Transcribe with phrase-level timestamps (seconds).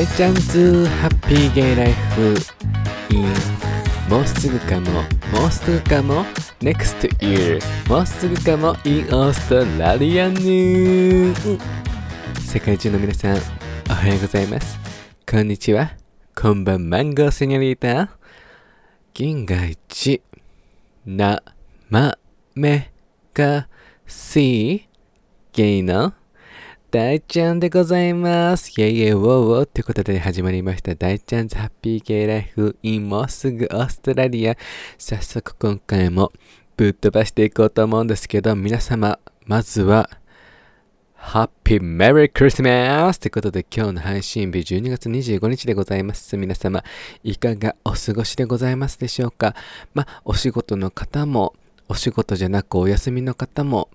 [0.00, 2.34] 大チャンズハッピーゲイライフ
[3.10, 3.22] in
[4.08, 6.24] もうすぐかももうすぐかも
[6.62, 11.34] next year もうすぐかも in オーストラリアン
[12.40, 13.36] 世界中の皆さん
[13.90, 14.78] おはようございます。
[15.30, 15.90] こんにちは。
[16.34, 18.16] こんばんマンゴーセニョリータ
[19.12, 20.22] 銀河一
[21.04, 21.42] な
[21.90, 22.16] ま
[22.54, 22.90] め
[23.34, 23.68] か
[24.06, 24.88] し
[25.52, 26.14] ゲイの
[26.90, 28.72] 大ちゃんでございます。
[28.72, 34.56] イェイイェイウォーウォーってことで始まりました大ちゃんズハッピーゲイライフ in もうすぐオーストラリア。
[34.98, 36.32] 早速今回も
[36.76, 40.10] ぶっ飛ばしていこうと思うんですけど、皆様、まずは、
[41.14, 46.36] ハッピーメリークリスマスってことで今日の配信日12月25日でございます。
[46.36, 46.82] 皆様、
[47.22, 49.54] いかがお過ごしでございますでしょうか？
[49.94, 51.54] まあ、お仕事の方も、
[51.88, 53.88] お仕事じゃなくお休みの方も、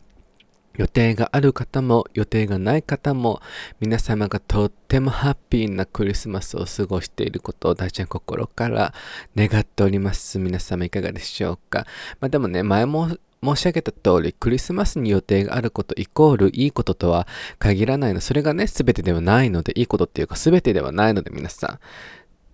[0.78, 3.42] 予定がある方も予定がない方も
[3.80, 8.94] 皆様がとってもハッピーなクリスマスを過ごしていることを大ちゃん心から
[9.36, 10.40] 願っております。
[10.40, 11.86] 皆様いかがでしょうか？
[12.20, 13.10] まあでもね前も
[13.44, 17.28] 申し上げた通りクリスマスに予定があることイコールいいこととは
[17.60, 18.22] 限らないの。
[18.22, 21.80] それがね全てではないのでいいことっていうか全てではないので皆さん。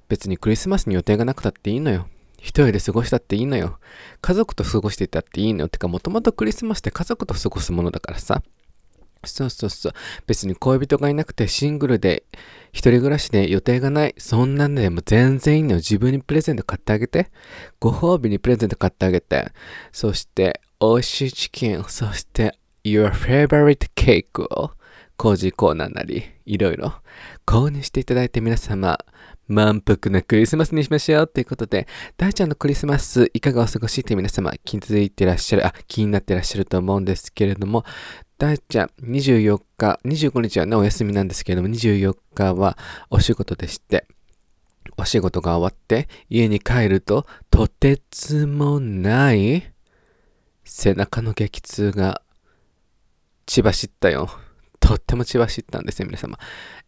[0.10, 2.08] 別にクリスマスに予定がなくたっていいのよ。
[2.42, 3.80] 一人で過ごしたっていいのよ。
[4.20, 5.70] 家族と過ごしていたっていいのよ。
[5.70, 8.42] てか、もともとクリスマスって家族と過ごすものだからさ。
[9.24, 9.94] そうそうそう。
[10.26, 12.24] 別に恋人がいなくてシングルで
[12.72, 14.16] 一人暮らしで予定がない。
[14.18, 15.76] そんなんでも全然いいのよ。
[15.76, 17.30] 自分にプレゼント買ってあげて。
[17.80, 19.52] ご褒美にプレゼント買ってあげて。
[19.92, 21.84] そして、美味しいチキン。
[21.88, 24.72] そして、your favorite cake を
[25.16, 26.96] 工事コーナーなり、いろいろ
[27.46, 28.98] 購入していただいて皆様、
[29.52, 37.84] 満腹なクリスマスにしましょうということで、大ちゃんのクリスマスいかがお過ごしって皆様気づいてらっしゃる、あ、気になってらっしゃると思うんですけれども、
[38.38, 42.78] 大ちゃん24日、25日はね、お休みなんですけれども、24日は
[43.10, 44.08] お仕事でして、
[44.98, 49.72] お仕事が終わって家に帰ると、とてつもない
[50.64, 52.22] 背中の激痛が
[53.46, 54.30] 血走ったよ。
[54.80, 56.40] とっても血走ったんですよ、皆様。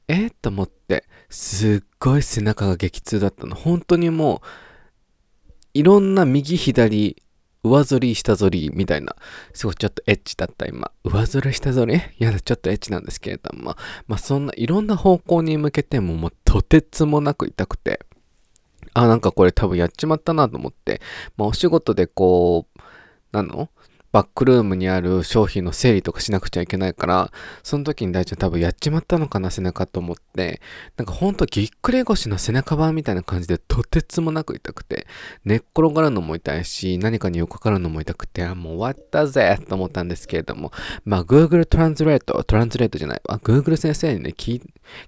[0.08, 0.28] え？
[0.28, 3.56] ー、と思って、すっごい背中が激痛だったの。
[3.56, 4.48] 本当にもう、
[5.74, 7.24] いろんな右左、
[7.64, 9.16] 上反り、下反りみたいな、
[9.54, 10.92] すごいちょっとエッチだった今。
[11.04, 11.96] 上反り、下反り？
[11.96, 13.76] いやだ、ちょっとエッチなんですけれども、
[14.08, 18.02] まあそんないろんな方向に向けてももうとてつもなく痛くて、
[18.94, 21.02] あ、なんかこれ多分やっちまったなと思って、
[21.38, 22.80] まあお仕事でこう、
[23.32, 23.70] なの？
[24.14, 27.32] バックルームにある商品の整理とかしなくちゃいけないから、
[27.64, 30.62] その時に大ちゃん多分やっちまったのかな、背中と思って、
[30.98, 35.08] なんかほんとぎっくり腰の背中版みたいな感じでとてつもなく痛くて、
[35.46, 40.72] 寝っ転がるのも痛いし、何かに横かかるのも痛くて、あ、もう終わったぜと思ったんですけれども、
[41.06, 44.62] まあ Google トランスレート、トランスレートじゃないわ、Google 先生にね、聞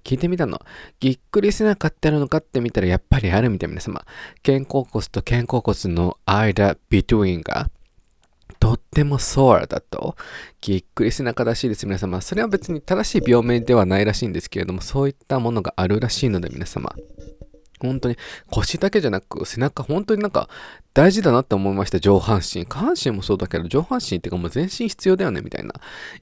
[0.04, 0.60] いてみたの。
[0.98, 4.04] ぎっくり背中ってあるのかって見たらやっぱりあるみたいな皆様。
[4.44, 7.70] 肩甲骨と肩甲骨の間、between が、
[8.58, 10.16] とっても sore だと、
[10.60, 12.20] ぎっくり背中らしいです、皆様。
[12.20, 16.94] それは別に正しい病名ではないらしいんですけれども、そういったものがあるらしいので、皆様。
[17.80, 18.16] 本当に
[18.50, 20.48] 腰だけじゃなく背中本当になんか
[20.94, 25.74] 大事だなって思いました上半身下半身もそうだけど上半身っていうかもう全身必要だよねみたいな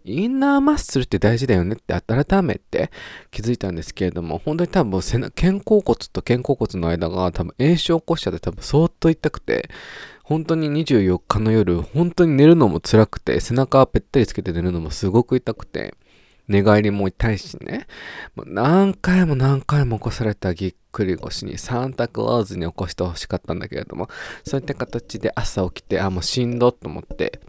[0.05, 2.91] インナーマッスルって大事だよねって改めて
[3.31, 9.69] 気づいたんですけれども本当に多分背中肩甲骨と肩甲骨の間が多分炎症起こしちゃって多分相当痛くて
[10.25, 15.95] 本当に24日の夜本当に寝るのも辛くて背中をぺったりつけて寝るのもすごく痛くて
[16.49, 17.87] 寝返りも痛いしね。
[18.37, 24.09] 何回も何回も起こされたぎっくり腰にサンタクローズに起こしてほしかったんだけれども、
[24.45, 27.41] そういった形で朝起きて、あ、もうしんどっと思って。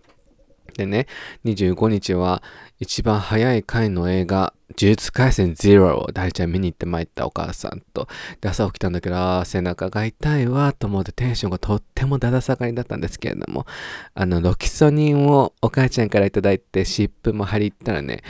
[0.77, 1.07] でね、
[1.45, 2.43] 25日は
[2.79, 8.07] 一番早い回の映画、呪術廻戦ゼロを大ちゃん見に行って参ったお母さんと。
[8.41, 13.65] で、朝起きたんだけど、背中が痛いわと思ってテンションがとってもだだ下がりだったんですけれども、
[14.13, 18.21] あの、ロキソニンをお母ちゃんからいただいて、湿布も貼り入ったらね、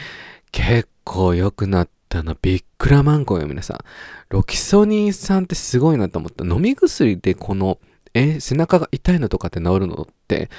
[0.51, 2.37] 結構良くなったの。
[2.39, 3.77] びっくらマンゴーよ、皆さん。
[4.29, 6.45] ロキソニン酸ってすごいなと思った。
[6.45, 7.79] 飲み薬でこの、
[8.13, 10.49] え、背中が痛いのとかって治るのって、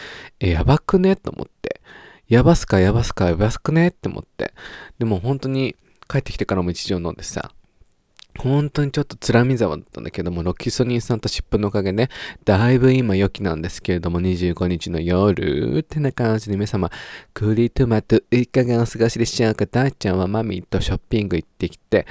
[0.40, 1.16] え、やばくね？
[1.16, 1.56] と思って。
[2.28, 3.88] やばすかやばすかやばすくね？
[3.88, 4.52] って思って。
[4.99, 5.76] でも本当に
[6.08, 7.52] 帰ってきてからも一錠飲んでさ、
[8.38, 12.11] 本当にちょっとつらみ沢だったんだけども、ロキソニン酸と湿布のおかげで、
[12.44, 16.90] だいぶ今良きなんですけれども、25日の夜ってな感じで皆様、
[17.32, 19.67] クリトマトいかがお過ごしでしょうか？
[19.67, 22.06] 大ちゃんはマミーとショッピング行ってきて、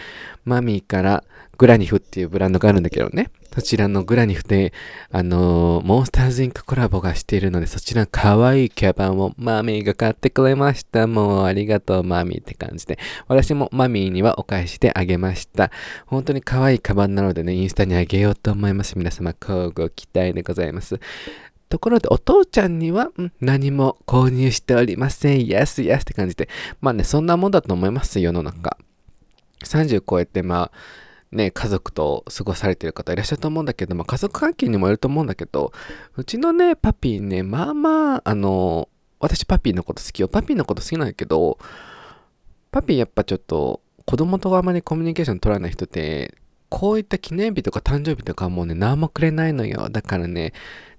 [0.46, 1.24] マミーから
[1.58, 3.32] グラニフっていうブランドがあるんだけどね。
[3.54, 4.74] そちらのグラニフで、
[5.12, 11.08] あのー、モンスターズインクコラボがしているので、そちらの可愛いキャバンをマミーが買ってくれました。
[11.08, 13.00] もうありがとうマミーって感じで。
[13.28, 15.72] 私もマミーにはお返しであげました。
[16.06, 18.98] 本当に可愛いカバンなのでね、インスタにあげようと思います。
[18.98, 21.00] 皆様、交互期待でございます。
[21.70, 23.10] ところで、お父ちゃんには、
[23.42, 25.48] 何も購入しておりません。
[25.48, 26.50] やすやすって感じで。
[26.82, 28.78] まあね、そんなもんだと思います、世の中。
[29.64, 30.72] 30超えて、まあ、
[31.36, 35.72] ね、家族と過ごされてる方いらっしゃると思うんだけど、まあ、家族関係にもよると思うんだけど、
[36.16, 38.90] うちのね、パピーね、まあまあ、あの、
[39.20, 40.28] 私パピーのこと好きよ。
[40.28, 41.58] パピーのこと好きなんだけど、
[42.72, 46.36] パピーやっぱちょっと、子供とあまりコミュニケーション取らない人って、
[46.70, 49.90] こういった記念日とか誕生日とかもうね、何もくれないのよ。
[49.90, 50.54] だからね、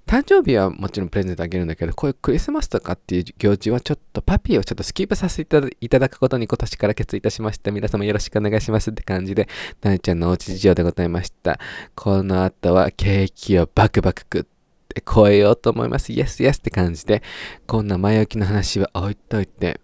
[0.07, 7.73] 誕生日はもちろんプレゼントあげるんだけど、こういうクリスマスとかっていう行事はちょっとパピーをちょっとスキップさせていただくことに今年から決意いたしました。
[7.73, 9.49] 皆様よろしくお願いしますって感じで、
[9.83, 11.59] なねちゃんのおうち事情でございました。
[11.97, 16.13] この後はケーキをバクバク食って超えようと思います。
[16.13, 17.25] イエスイエスって感じで、
[17.67, 19.81] こんな前置きの話は置いといて、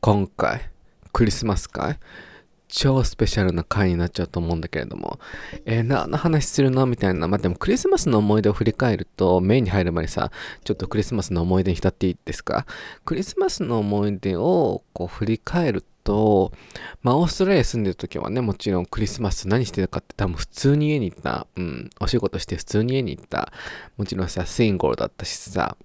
[0.00, 0.70] 今回、
[1.12, 1.98] クリスマス会
[2.70, 5.18] 超スペシャルな回になっちゃうと思うんだけれども、
[5.66, 6.86] えー、何の話するの？
[6.86, 7.28] みたいな。
[7.28, 10.30] まあ、でもクリスマスの思い出を振り返ると、メインに入る前にさ、
[10.64, 12.66] ちょっとクリスマスの思い出に浸っていいですか？
[13.04, 16.52] クリスマスの思い出をこう振り返ると、
[17.02, 21.46] まあ、オーストラリア住んでる時はね、もちろんクリスマス何してたかって多分普通に家に行った。
[21.56, 23.52] うん、お仕事して普通に家に行った。
[23.96, 25.76] もちろんさ、シングルだったしさ、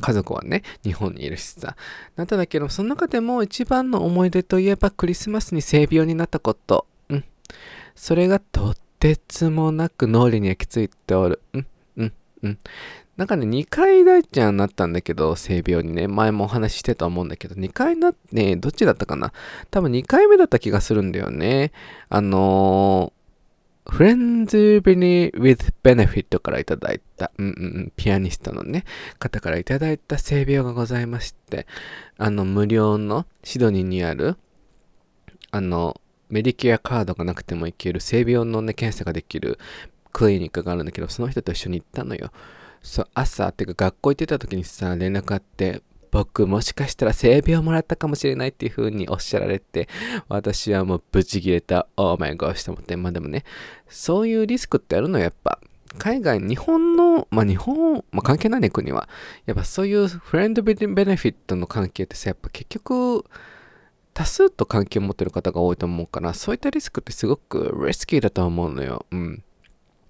[0.00, 1.76] 家族はね、日本にいるしさ。
[2.16, 6.86] なんだけど、その中でも一番の思い出といえばクリスマスに性病になったこと。
[7.08, 7.24] うん。
[7.94, 11.42] それがとてつもなく脳裏に焼き付いておる。
[11.52, 11.66] うん、
[11.98, 12.12] うん、
[12.42, 12.58] うん。
[13.18, 19.32] なんかね、2回大ちゃんになったんだけど、性病にね、前もお話ししてたと思うんだけど、2回なって、どっちだったかな
[19.70, 21.72] 多分2回目だった気がするんだよね。
[22.08, 23.21] あのー
[23.84, 24.82] Friends
[25.32, 28.84] with Benefit からいただいた、うんうん、ピアニストのね、
[29.18, 31.66] 方からいただいた性病がございまして、
[32.16, 34.36] あの、無料のシドニーにある、
[35.50, 39.58] あの、メディケアカードがなくてもいける性病のね、検査ができる
[40.12, 42.30] クリニックがあるんだけど、その人と一緒に行ったのよ。
[42.82, 45.82] そう、朝、っていうか学校行ってた時にさ、連絡あって、
[46.12, 49.88] 僕もしかしたら性病もらったかもしれないっていう風におっしゃられて、
[50.28, 53.44] 私はもうブチ切れた、オーマイゴーして思って、まあでもね、
[53.88, 55.58] そういうリスクってあるのやっぱ。
[55.98, 59.08] 海外、日本の、まあ日本、まあ関係ないね、国は。
[59.46, 60.86] やっぱそういうフレンドベネ
[61.16, 63.24] フィットの関係ってさ、やっぱ結局、
[64.12, 69.06] 多数と関係を持ってる方が多いと思うから、そういったリスクってすごくリスキーだと思うのよ。
[69.10, 69.42] うん。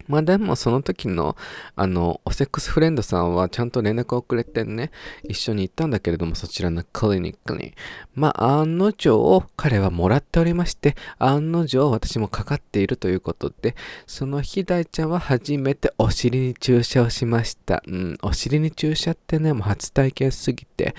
[0.08, 1.36] まあでもその時の
[1.76, 4.90] あのおセックスフレンドさんはちゃんと連絡をくれてね
[5.24, 7.74] 一緒に行ったんだけれどもそちらのクリニックに。
[8.14, 13.74] まあ案の定彼はもらっておりまして案の定私もかかっているということで
[14.06, 17.82] その日大ちゃんは初めてお尻に注射をしました。
[17.86, 20.94] うんお尻に注射ってねもう初体験すぎて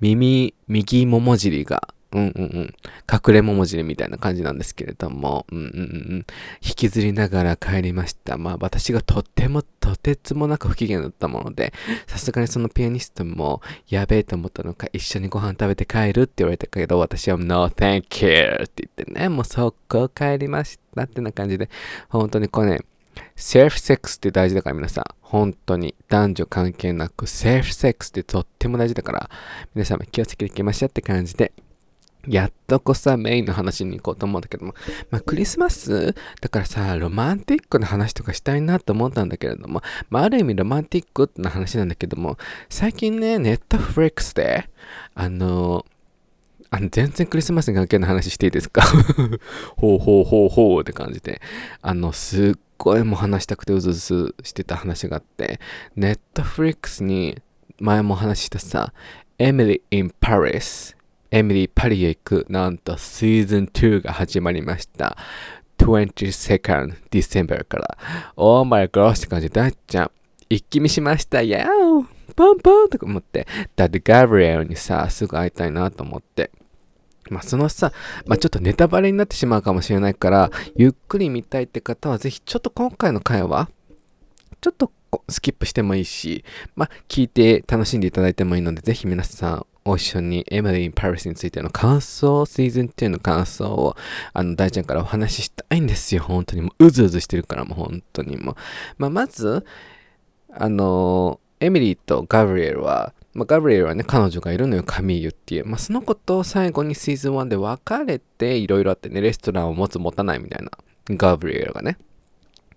[0.00, 2.74] 耳右もも尻がうんうんうん。
[3.10, 6.26] 隠れ桃尻みたいな感じなんですけれども、うんうんうん。
[6.62, 8.38] 引きずりながら帰りました。
[8.38, 11.72] まあ私がとってもとてつもなく不機嫌だったもので、
[12.06, 18.64] さすがにそのピアニストもやべえと思ったのか一緒にご飯食べて帰るって言われたけど、私は No thank you!
[18.64, 21.02] って言ってね、もう速攻帰りました。
[21.02, 21.68] ってな感じで、
[22.08, 22.80] 本当にこれね、
[23.36, 29.30] セーフセックスって大事だから皆さん、本当に男女関係なくセーフセックスってとっても大事だから、
[29.74, 31.52] 皆様気をつけていきましょうって感じで、
[32.28, 34.74] やっとこさ、メインの話に行こうと思うんだけども、
[35.10, 36.14] まあ、クリスマス？
[36.40, 42.36] だからさ、ロマンティックな話とかしたいなと思ったんだけれども、まあ、ある意味ロマンティックな話なんだけども、
[42.68, 44.68] 最近ね、ネットフリックスで、
[45.14, 45.86] あの
[46.70, 48.82] あの、全然クリスマスに関係ない話していいですか？
[49.78, 51.40] ほうほうほうほうって感じで、
[51.80, 55.60] あの、すっごいもう話したくてうずうずしてた話があって、
[55.96, 57.38] ネットフリックスに
[57.80, 58.92] 前も話したさ、
[59.38, 60.94] Emily in Paris
[61.30, 65.16] エミリー・パリへ行く、なんとシーズン2が始まりました。
[65.78, 67.98] 22nd December から。
[68.36, 70.10] Oh my gosh って感じで、だっちゃん、
[70.48, 71.42] 一気見しました。
[71.42, 73.46] やーポンポンとか思って。
[73.76, 76.50] だってガブリエルにさ、すぐ会いたいなと思って。
[77.30, 77.92] まあ、そのさ、
[78.26, 83.68] まあ、ちょっとネタバレになってしまうかもしれないから、ゆっくり見たいって方は、ぜひちょっと今回の会話、
[84.60, 84.92] ちょっと
[85.28, 86.44] スキップしてもいいし、
[86.74, 93.96] まあ、聞いて楽しんでいただいてもいいので、ぜひ皆さんご一緒にエマリー・パリスについての感想、シーズン2の感想を、
[94.34, 96.22] あの、大ちゃんからお話ししたいんですよ。
[96.22, 98.54] 本当にもう、うずうずしてるから、もう本当にもう。
[98.98, 99.64] まあ、まず、
[100.52, 105.66] あの、エミリーとガブリエルは、まあ、ガブリエルはね、彼女がいるのよ、カミーユっていう。
[105.66, 110.70] まあ、その子と最後にシーズン1で別れて、いろいろあってね、レストランを持つ、持たないみたいな
[111.16, 111.96] ガブリエルがね。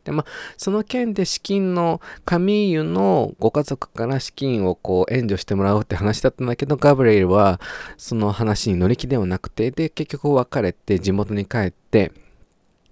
[0.04, 7.60] で、まあ、その件で資金の、カミーユのご家族から資金をこう援助してもらうって話だったんだけど、ガブリエルは
[7.98, 12.12] その話に乗り気ではなくて、で、結局別れて地元に帰って、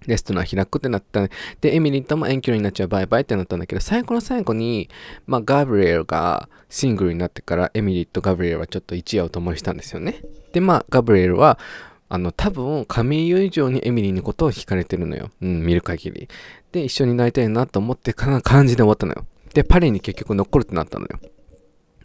[0.06, 1.28] レストラン開くってなった、
[1.60, 4.88] で、エミリーとも遠距離になっちゃうバイバイってなったんだけど、最後の最後に、
[5.26, 10.22] まあ、ガブリエルがシングルになってから、エミリーとガブリエルはちょっと一夜を共にしたんですよね。
[10.52, 11.58] で、まあ、ガブリエルは、
[12.12, 15.30] あの、多分、カミーユ以上にエミリーのことを惹かれてるのよ。
[15.40, 16.28] うん、見る限り。
[16.72, 19.24] で、一緒になりたいなと思ってかな感じで終わったのよ。
[19.54, 21.20] で、パリに結局残るってなったのよ。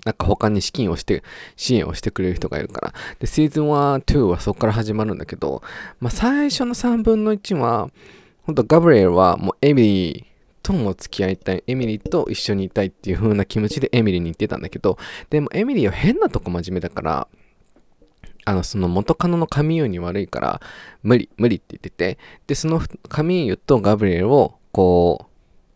[0.05, 1.23] なんか他に資金をして、
[1.55, 2.93] 支援をしてくれる人がいるから。
[3.17, 5.63] で、シーズン1、2はそこから始まるんだけど、
[5.99, 7.89] まあ最初の3分の1は、
[8.43, 10.25] ほんとガブリエルはもうエミリー
[10.61, 14.99] とも付き合いたい、エミリーと一緒にいたいっていう風な気持ちでエミリーに行ってたんだけど、
[15.31, 17.27] でもエミリーは変なとこ真面目だから、
[18.45, 20.61] あの、その元カノのカミーユに悪いから、
[21.03, 25.35] 無理、無理って言ってて、で、そのカミーユとガブリエルを、こう、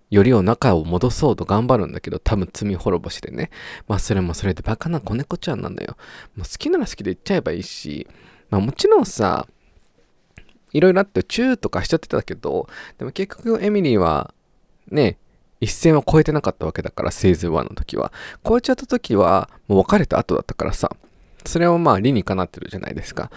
[0.09, 3.51] よりを仲を戻そうと頑張るんだけど、多分罪滅ぼしでね。
[3.87, 5.97] まあそれもそれでバカな子猫ちゃんなんだよ。
[6.35, 8.07] もう好きなら好きで言っちゃえばいいし、
[8.49, 9.47] まあもちろんさ、
[10.73, 14.33] いろいろあってチューとかしちゃってたけど、でも結局エミリーは、
[14.91, 15.17] ね、
[15.61, 18.11] 一線を超えてなかったわけだから、セイズン1の時は。
[18.47, 20.95] 超えちゃった時は、もう別れた後だったからさ。
[21.45, 23.31] それはまあ理にかなってるじゃないですか。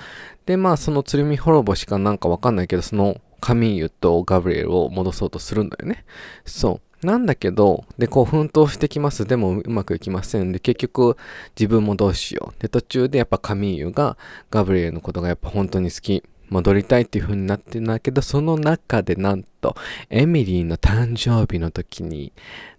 [0.47, 6.05] で、まあその鶴見滅ぼしかなんかわかんないけど、そのカミーユとガブリエルを戻そうとするんだよね。
[6.45, 7.07] そう。
[7.07, 9.27] なんだけど、で、こう奮闘してきます。
[9.27, 10.53] でもうまくいきません。
[10.53, 11.17] で、結局
[11.59, 12.63] 自分もどうしよう。
[12.63, 14.17] で、途中でやっぱカミーユが
[14.51, 16.23] ガブリエルのことがやっぱ本当に好き。
[16.53, 19.75] 戻りたいっていう風になってるんだけど、その中でなんと、
[20.11, 22.35] エミリーの誕生日の時に、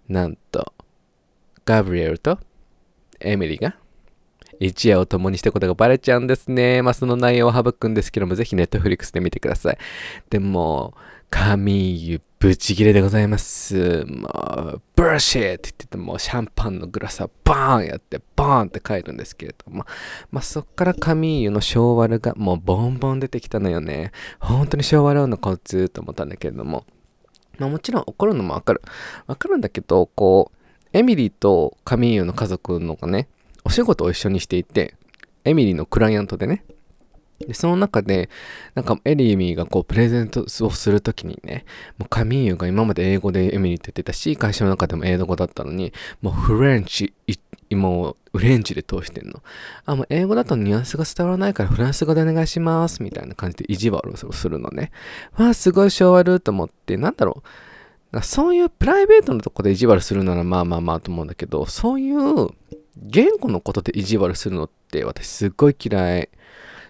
[0.08, 0.72] なんと、
[1.64, 2.38] ガブリエルと
[3.18, 3.76] エミリーが
[4.60, 6.82] 一夜を共にしたことがバレちゃうんですね。
[6.82, 9.78] まあ、その内容を省くんですけども、ぜひネットフリックスで見てください。
[10.30, 10.94] でも、
[11.30, 14.04] 神湯ブチギレでございます。
[14.04, 14.28] も
[14.74, 19.84] う、ブラシーって言ってて、もシャンパンのグラスをバーンやって、バーンって帰るんですけれども、
[20.30, 24.12] まあ、そっから神湯の昭和がもうボンボン出てきたのよね。
[24.38, 26.84] 本当に昭和のコツと思ったんだけれども、
[27.58, 28.82] まあ、もちろん怒るのもわかる。
[29.26, 30.56] わかるんだけど、こう、
[30.92, 33.28] エミリーとカミーユの家族のがね、
[33.64, 34.94] お仕事を一緒にしていて、
[35.44, 36.64] エミリーのクライアントでね、
[37.40, 38.28] で、その中で、
[38.74, 41.64] なんかエリーミーがこうプレゼントをするときにね、
[41.98, 45.92] もうカミーユが今まで英語でエミリーって言ってたし、会社の中でも英語だったのに、
[46.22, 47.12] もうフレンチ、
[47.72, 49.42] もうフレンチで通してんの。
[49.84, 54.92] あ、もう英語だとニュアンスが伝わらないからフランス語でお願いします、みたいな感じで意地悪をするのね。
[55.36, 57.48] わあ、すごい昭和ると思って、なんだろう。
[58.22, 62.48] そういうプライベートのとこで意地悪するならまあまあまあと思うんだけど、そういう
[62.96, 66.28] 言語のことで意地悪するのって私すっごい嫌い。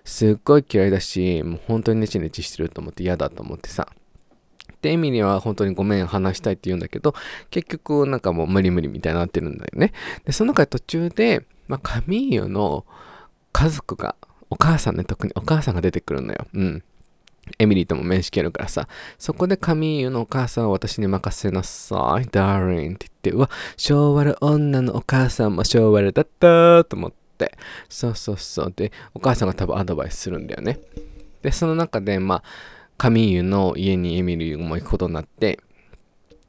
[0.04, 3.88] すっごい嫌いだし、もう本当にネチネチしてると思って嫌だと思ってさ。
[4.82, 7.14] で、エミリーは本当にごめん、話したいって言うんだけど、
[7.50, 9.92] 結局なんかもう無理無理みたいになってるんだよね。
[10.26, 12.84] で、その中で途中で、まあ、カミーユの
[13.52, 14.14] 家族が、
[14.50, 16.46] お母さんね、特にお母さんが出てくるのよ。
[16.52, 16.84] うん。
[17.58, 27.56] エミリーとも面識あるからさ、そこでカミーユのお母さんは私に任せなさい、ダーリンって言って、うわ、昭和の女のお母さんも昭和だったと思って、
[27.88, 28.72] そうそうそう。
[28.74, 30.80] で、お母さんが多分アドバイスするんだよね。
[31.42, 32.42] で、その中で、まあ、
[32.96, 35.58] カミーユの家にエミリーも行くことになって、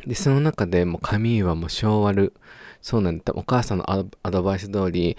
[0.05, 2.33] で、その中でもうカミーユはもう昭和る。
[2.81, 3.33] そうなんだ。
[3.35, 5.17] お母さんのアドバイス通り、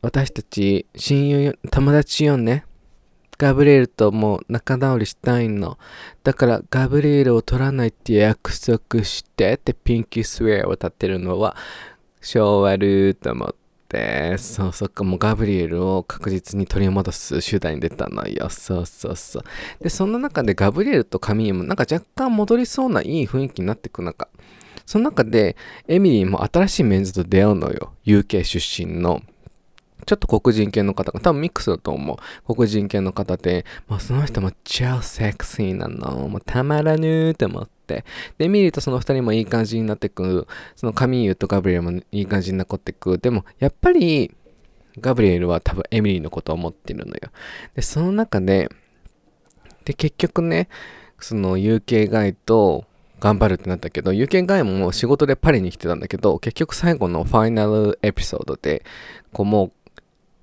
[0.00, 2.64] 私たち親友、友達よね。
[3.38, 5.78] ガブリエルともう仲直りしたいの。
[6.24, 11.56] だからガブリエルを取らないって約束してってピンキースウェアを立てるのは
[12.20, 13.54] 昭和ると思っ
[13.88, 18.48] て、そうそっかもうガブリエルを確実に取り戻す手段に出たのよ。
[18.48, 19.44] そうそうそう。
[19.82, 24.28] で、その中でガブリエルとカミーもなんか若干戻りそうないい雰囲気になってく中、
[24.86, 25.56] その中で
[25.88, 27.92] エミリーも新しいメンズと出会うのよ。
[28.04, 29.22] UK 出身の
[30.06, 32.54] ちょっと黒人系の方が、多分ミックスだと思う。
[32.54, 36.28] 黒人系の方で、もうその人も超セクシーなの。
[36.28, 38.04] もうたまらぬーって思って。
[38.38, 40.46] で、ミリーとその二人もいい感じになってく。
[40.76, 43.18] そのカミーユとガブリエルもいい感じに残ってく。
[43.18, 44.32] でも、やっぱり、
[45.00, 47.20] ガブリエルは多分エミリーのことを思ってるのよ。
[47.74, 48.68] で、その中で、
[49.84, 50.68] で、結局ね、
[51.18, 52.84] その UK ガイと
[53.20, 58.84] 頑張るってなったけど、UK ガイも仕事でパリに来てたんだけど、結局最後のファイナルエピソードで、
[59.32, 59.72] こうもう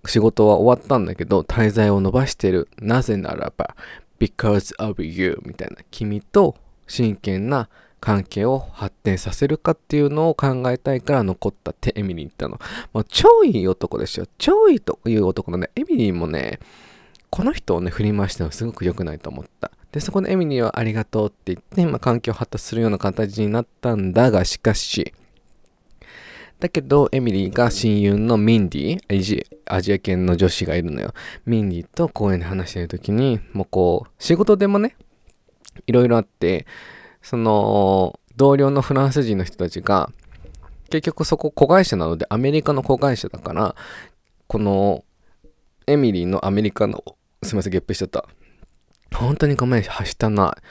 [0.06, 2.68] 仕事は終わったんだけど、滞在を伸ばしてる。
[2.80, 3.76] なぜならば、
[4.20, 5.78] because of you みたいな。
[5.92, 6.56] 君と
[6.88, 7.70] 真剣な
[8.00, 12.60] 関係を発展させるかっていうのを考えたいから残ったってエミリー言ったの。
[12.92, 14.26] もう超いい男ですよ。
[14.38, 16.60] 超いいという男のね、エミリーもね、
[17.30, 19.72] この人をね、振り回してのすごく良くないと思った。
[19.94, 25.14] で、そこでエミリーはありがとうって言って、まあ、関係を発達するような形になったんだが、しかし、
[26.64, 31.14] だけど、エミリーが親友のミンディ、アジア系の女子がいるのよ。
[31.46, 34.96] ミンディと公園で話してる時に、もうこう、仕事でもね、
[35.88, 36.66] いろいろあって、
[37.22, 40.10] その、同僚のフランス人の人たちが、
[40.90, 43.76] 結局そこ子会社なのでアメリカの子会社だから、
[44.48, 45.04] この
[45.86, 47.04] エミリーのアメリカの、
[47.44, 48.26] すいません、ゲップしちゃった。
[49.14, 50.62] 本当にごめん、はしたない。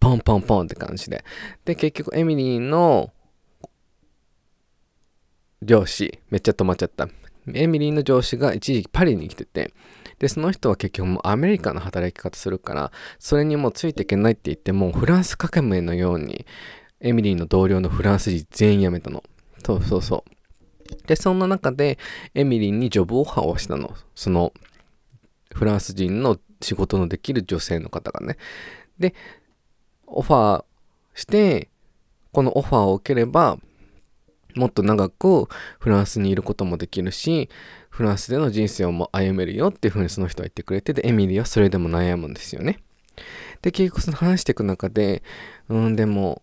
[0.00, 1.24] ポンポンポンって感じで。
[1.64, 3.12] で、結局エミリーの
[5.62, 7.08] 上司、めっちゃ止まっちゃった。
[7.54, 9.72] エミリーの上司が一時期パリに来てて、
[10.18, 16.46] で、その人は結局もうアメリカの働き方するから、それにもうついていけないって言って、もうフランス革命のように、
[17.00, 19.22] エミリーの同僚のフランス人全員辞めたの。
[19.64, 21.06] そうそうそう。
[21.06, 21.98] で、そんな中で、
[22.34, 23.94] エミリーにジョブオファーをしたの。
[24.14, 24.52] その、
[25.52, 28.36] フランス人の仕事のできる女性の方がね。
[28.98, 29.14] で、
[30.06, 30.64] オファー
[31.14, 31.68] して、
[32.32, 33.58] このオファーを受ければ、
[34.56, 35.48] もっと長く
[35.78, 37.48] フランスにいることもできるし、
[37.90, 42.78] フランスでの人生をも歩めるよっていうふうにその人は言ってくれて、で、エミリーはそれでも悩むんですよね。
[43.62, 45.22] で、結局その話していく中で、
[45.68, 46.42] うん、でも、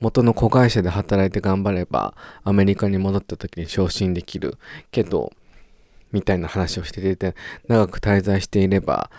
[0.00, 4.58] 元の子会社で働いて頑張ればアメリカに戻った時に昇進できる
[4.90, 5.32] けど
[6.12, 7.34] みたいな話をしてて
[7.68, 9.10] 長く滞在していれば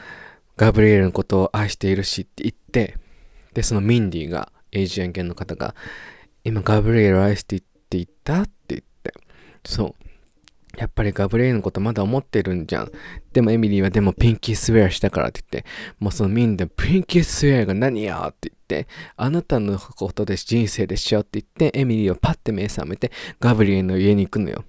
[0.58, 2.98] ガブリエルのことを愛しているしって言って
[3.54, 5.74] でそのミンディがエイジアン系の方が
[6.44, 8.42] 今ガブリエル愛してって言った？
[8.42, 9.14] って言って。
[9.64, 9.94] そう。
[10.78, 12.92] やっぱりガブリエのことまだ思ってるんじゃん。
[13.32, 24.66] でもエミリーはでもピンキースウェアしたからって言って、もうそのミンでピンキースウェアが何やって言って、あなたのことで人生でしょって言って、エミリーはパッて目覚めてガブリエの家に行くのよ。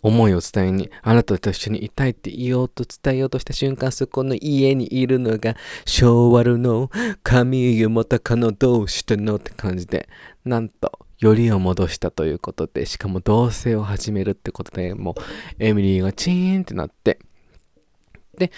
[0.00, 5.56] 思いを伝えに、あなたと一緒にいたいって言おうと伝えようとした瞬間、そこの家にいるのが、
[5.86, 6.88] 昭和の
[7.24, 10.08] 神湯もたかのどうしてのって感じで、
[10.44, 15.14] なんと、よりを戻したということで、しかも同棲を始めるってことで、もう、
[15.58, 17.18] エミリーがチーンってなって、
[18.36, 18.52] で、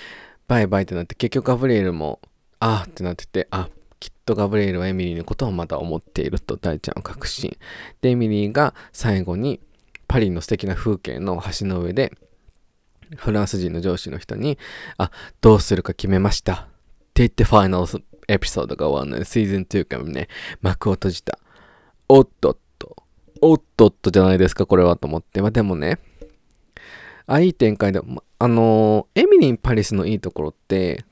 [0.46, 2.20] バイバイってなって、結局ガブリエルも、
[2.58, 7.56] あーってなってて、あ、きっとガブリエルはエミリーのことをまだ思っていると大ちゃんは確信。
[8.02, 9.60] で、エミリーが最後に、
[10.06, 12.12] パリの素敵な風景の橋の上で、
[13.16, 14.58] フランス人の上司の人に、
[14.98, 16.54] あ、どうするか決めました。
[16.54, 16.58] っ
[17.14, 20.28] て言ってファイナルエピソードが終わるので、シーズン2からね、
[20.60, 21.38] 幕を閉じた。
[22.12, 22.96] おっとっと、
[23.40, 25.40] おっとっとじゃないですか、これはと思って。
[25.40, 26.00] まあでもね、
[27.28, 28.00] あ、いい展開で、
[28.40, 31.04] あの、エミリン・パリスのいいところって、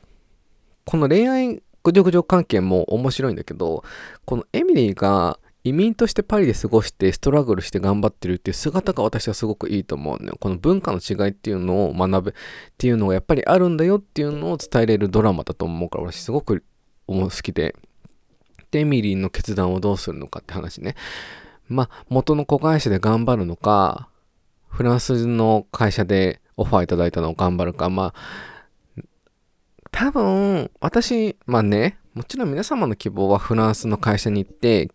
[0.84, 3.84] この恋愛ぐじょぐじょ関係も面白いんだけど、
[4.24, 10.36] このエミリーが移民としてパリで過ごしてストラグルして頑張ってるっていう姿が私はすごくいいと思うのよ。
[10.40, 12.34] この文化の違いっていうのを学ぶっ
[12.76, 16.64] ていうのがやっぱりあるんだよっていうのを伝えれるドラマだと思うから私すごく
[17.06, 17.76] 好きで
[18.70, 20.94] で、エミリーの決断をどうするのかって話ね。
[21.68, 24.08] まあ、元の子会社で頑張るのか、
[24.68, 29.02] フランスの会社でオファーいただいたのを頑張るか、まあ、
[29.90, 34.90] 多分、私、まあね、もちろん皆様の希望はフランスの会社に行って、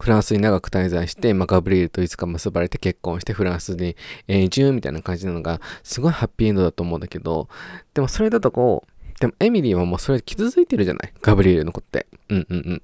[0.00, 7.48] フランスに長く滞在して、まあ、ガブリエルといつか結ばれて結婚してフランスに永住みたいな感じなのが、すごいハッピーエンドだと思うんだけど、
[7.94, 11.12] でもそれだとこう、でもエミリーはもうそれ傷ついてるじゃない？
[11.22, 12.08] ガブリエルの子って。
[12.28, 12.82] うんうんうん。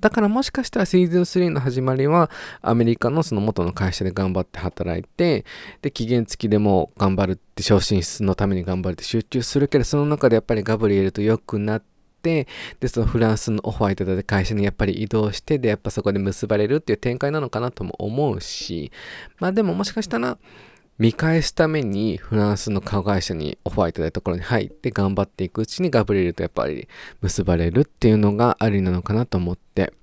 [0.00, 2.30] だからもしかしたらシーズン3の始まりは
[2.62, 5.44] アメリカのその元の会社で頑張って働いて
[5.82, 11.82] で期限付きでも頑張るって昇進室のために頑張るって集中するけどその中でやっぱりガブリエルと良くなっ
[12.22, 12.48] て
[12.80, 18.90] でそのフランスのオファーいただいた会社にやっぱり移動してでやっぱそこで結ばれるっていう展開なのかなとも思うし
[19.38, 20.38] まあでももしかしたら
[21.00, 26.88] 見返すためにフランスの顔会社にオファーいただいたところに入って頑張っていくうちにガブリエルとやっぱり
[27.22, 29.94] 結ばれるっていうのがありなのかなと思って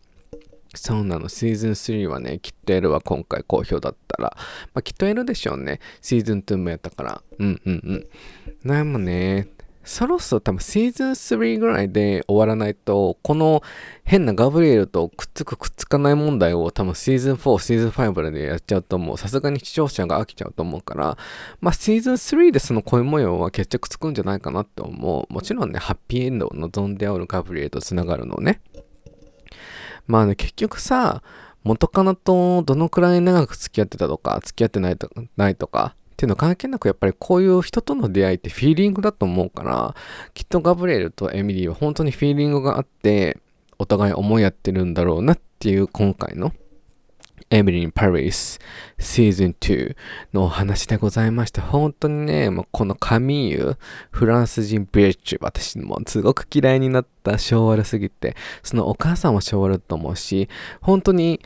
[0.74, 1.30] そうなの。
[1.30, 4.36] シーズン3はね、きっと L は今回好評だったら、
[4.74, 5.80] まあ、きっと L でしょうね。
[6.02, 7.24] シーズン2もやったから。
[7.40, 8.08] うんうん
[8.64, 8.68] うん。
[8.68, 9.48] でもね、
[9.88, 13.64] そろそろ多分シーズン3ぐらいで終わらないと、この
[14.04, 21.18] 変なガブリエルとくっつくくっつかない問題を多分シーズン4、シーズン5でやっちゃうともうさすがに視聴者が飽きちゃうと思うから、
[21.62, 25.34] まあシーズン3でその恋模様は決着つくんじゃないかなって思う。
[25.34, 28.60] もちろんね、ハッピーエンドを望んでおるガブリエルと繋がるのね。
[30.06, 31.24] まあね、結局さ、
[31.64, 39.96] 元カノとどのくらい長く付き合ってたとか、付き合ってないとないとか、っていうの関係なくやっぱりこういう人との出会いってフィーリングだと思うから、
[40.34, 43.38] きっとガブリエルとエミリーは本当にフィーリングがあって、
[43.78, 46.54] お互い思いやってるんだろうなっていう今回の
[47.52, 48.60] Emily in Paris
[48.98, 49.96] Season 2
[50.34, 51.62] のお話でございました。
[51.62, 53.78] 本当にね、もうこのカミーユ、
[54.10, 60.50] フランス人ビッチ、私もすごく嫌いになった昭和すぎて、そのお母さんも昭和だと思うし、
[60.82, 61.42] 本当に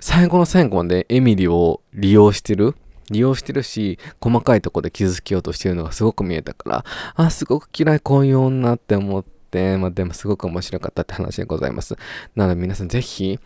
[0.00, 2.76] 最後の最後までエミリーを利用してる
[3.10, 11.96] 利用してるし、細かいとこで傷つけようとしてるのがすごく見えたから、あ、すごく嫌いこういう女って思って、まあでもすごく面白かったって話でございます。
[12.34, 13.38] なので皆さんぜひ、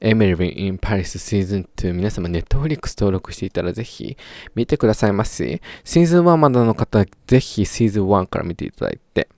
[0.00, 4.18] エミリー・イン・パリスシーズン2皆様ネットフリックス登録していたらぜひ
[4.54, 5.62] 見てくださいませ。
[5.84, 9.28] シーズン1まだの方ぜひシーズン1から見ていただいて、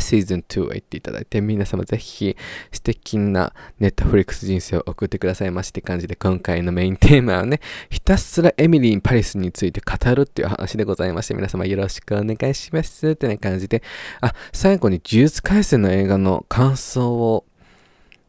[0.00, 2.36] シーズン2へ行っていただいて、皆様ぜひ
[2.70, 13.82] 素敵なネットフリックス人生を送ってくださいましって感じで、今回のメインテーマはね、ひたすらエミリー・パリスについて語るっていう話でございまして、皆様よろしくお願いしますってな感じで、
[14.20, 17.44] あ、最後に呪術廻戦の映画の感想を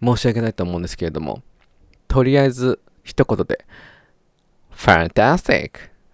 [0.03, 1.41] 申し上げたいと思うんですけれども、
[2.07, 3.65] とりあえず一言で、
[4.75, 5.71] fantastic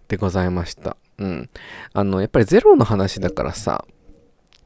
[0.07, 0.97] でございました。
[1.17, 1.49] うん。
[1.93, 3.85] あの、やっぱりゼロの話だからさ、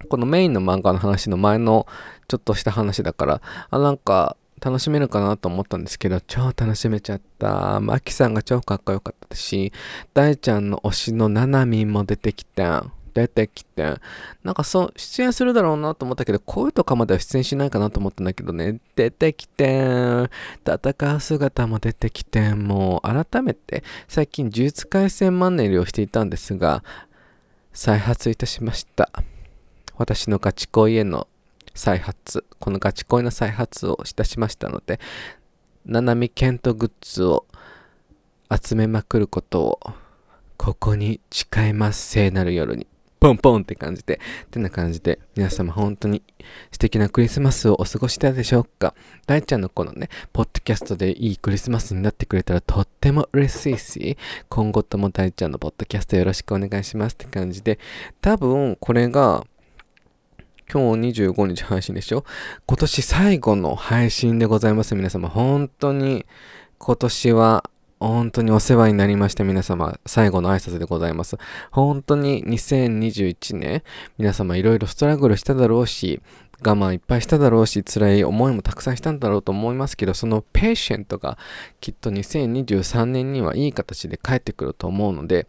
[0.08, 1.88] このメインの漫画の話の前の
[2.28, 7.80] ちょっとした話だから、あ、なんか楽しめるかなと思ったんですけど、超楽しめちゃった。
[7.82, 9.74] マキさんが超かっこよかったし、
[10.14, 12.86] 大ちゃんの推しのナナミンも出てきた。
[13.14, 13.96] 出てきて、
[14.44, 20.30] なんかそう、出演するだろうなと思ったけど、声とかまでは出演しないかなと思ったんだけどね、出てきて、
[20.66, 26.84] 戦う姿も出てきて、もう改めて、最近呪術廻戦マンネリをしていたんですが、
[27.72, 29.12] 再発いたしました。
[29.98, 31.28] 私のガチ恋への
[31.74, 35.00] 再発、このガチ恋の再発をいたしましたので、
[35.86, 37.46] ななみケントグッズを
[38.50, 39.80] 集めまくることを、
[40.58, 42.88] ここに誓います、聖なる夜に。
[43.24, 46.22] ポンポンって感じで、ってな感じで、皆様本当に
[46.74, 48.94] 素敵なクリスマスをお過ごしだでしょうか
[49.26, 54.18] 大ちゃんのこのね、ポッドキャストでいいクリスマスになってくれたらとっても嬉しいし、
[54.50, 57.80] 今後とも大ちゃんのポッドキャストよろしくお願いしますって感じで、
[58.20, 59.46] 多分これが、
[60.72, 62.24] 今日25日配信でしょ？
[62.66, 64.96] 今年最後の配信でございます。
[64.96, 66.26] 皆様、本当に
[66.78, 67.64] 今年は
[68.00, 71.38] 本当にお世話になりました皆様、最後の挨拶でございます。
[71.72, 73.84] 本当に2021年、
[74.18, 76.22] 皆様いろいろストラグルしただろうし、
[76.66, 81.38] 我慢いっぱいしただろうし、辛い思いもたくさんしたんだろうと思いますけど、そのペーシェントが
[81.80, 85.48] きっと2023年にはいい形で帰ってくると思うので、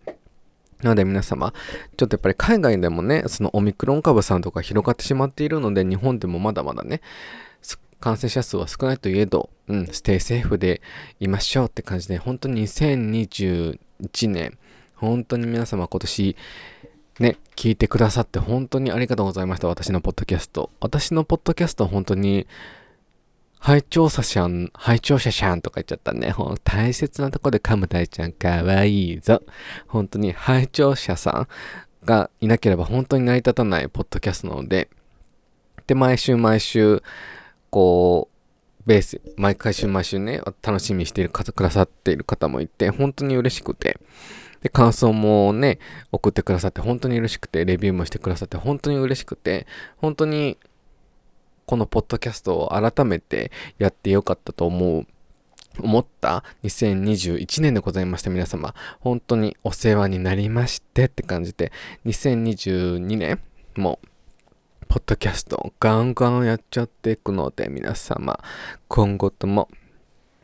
[0.84, 1.54] なので皆様、
[1.96, 7.00] ちょっとやっぱり海外でもね、そのオミクロン株さんとか広がってしまっているので、日本でもまだまだね、
[8.00, 10.82] 感染者数は少ないといえど、うん、ステイセーフで
[11.20, 13.78] いましょうって感じで、本当に2021
[14.28, 14.58] 年、
[14.94, 16.36] 本当に皆様今年、
[17.18, 19.68] ね、聞いてくださって本当にありがとうございました。
[19.68, 20.70] 私のポッドキャスト。
[20.80, 22.46] 私のポッドキャスト本当に、
[23.64, 26.32] 拝聴者さん、拝聴者さんとか言っちゃったね。
[26.32, 29.40] ほん大切なとこで噛む大ちゃんかわいいぞ。
[29.86, 31.48] 本当に拝聴者さん
[32.04, 34.90] がいなければ本当に成り立たないポッドキャストなので、
[35.86, 37.02] で、毎週毎週、
[37.70, 43.98] こう、ベース、毎回週毎週ね、楽しみにしている方、くださっている方もいて、本当に嬉しくて、
[44.60, 45.78] で、感想もね、
[46.12, 50.58] 送ってくださって本当に嬉しくて、レビューもしてくださって本当に嬉しくて、本当に
[51.66, 55.06] このポッドキャストを改めてやってよかったと思う、
[55.80, 58.74] 思った2021年でございました皆様。
[59.00, 61.72] 本当にお世話になりましてって感じで、
[62.06, 63.40] 2022年
[63.76, 63.98] も
[64.88, 68.38] ポッドキャストガンガンやっちゃっていくので、皆様、
[68.88, 69.68] 今後とも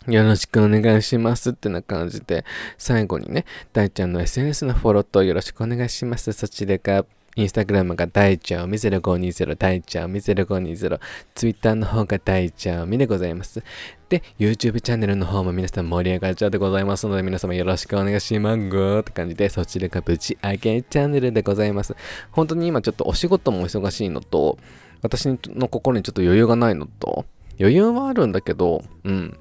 [0.09, 2.45] よろしくお願いしますってな感じで、
[2.79, 6.33] 最後にね、大ちゃんの SNS のフォローとよろしくお願いします。
[6.33, 7.05] そちらが
[7.37, 11.01] インスタグラムが大ちゃんみ0520、大ちゃんみ0520、
[11.35, 13.63] ツイッターの方が大ちゃんみでございます。
[14.09, 21.95] で、YouTube チャンネルの方も皆さん盛り上がっちゃうでございますので、皆様よろしくお願いしますって感じで、そちらがぶち上げチャンネルでございます。
[22.33, 24.59] 本当に今ちょっとお仕事も忙しいのと、
[25.03, 27.27] 私の心にちょっと余裕がないのと、
[27.61, 29.39] 余裕はあるんだけど、うん。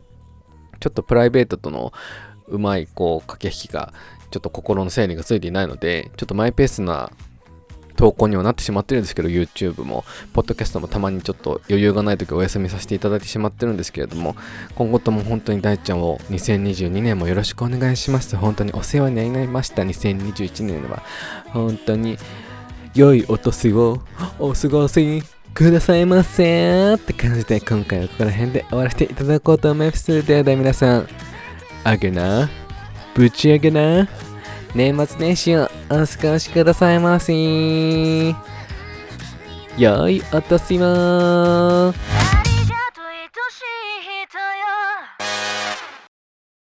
[0.79, 1.91] ちょっとプライベートとの
[2.47, 3.93] うまいこう駆け引きが
[4.31, 7.11] ちょっと心の整理がついていないので、ちょっとマイペースな
[7.99, 14.37] 投稿にはなってしまってるんですけど、YouTube も、ポッドキャストもたまにちょっと余裕がない時お休みさせていただいてしまってるんですけれども、
[14.75, 18.37] 今後とも本当に大ちゃんを2022年もよろしくお願いします。
[18.37, 19.81] 本当にお世話になりました。
[19.81, 21.03] 2021年は。
[21.47, 22.17] 本当に
[22.95, 23.99] 良いお年を
[24.39, 25.21] お過ごし
[25.53, 30.25] くださいませって感じで今回はここら辺で終わらせていただこうと思います。
[30.25, 31.07] ではでは皆さん、
[31.83, 32.49] あげな、
[33.13, 34.07] ぶち上げな、
[34.75, 37.33] 年末年始をお過ごしくださいませ。
[39.77, 41.93] よいお年を